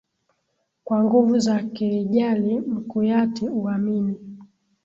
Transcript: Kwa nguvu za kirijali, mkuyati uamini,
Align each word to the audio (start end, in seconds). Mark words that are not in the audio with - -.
Kwa 0.83 1.03
nguvu 1.03 1.39
za 1.39 1.59
kirijali, 1.63 2.59
mkuyati 2.59 3.47
uamini, 3.49 4.19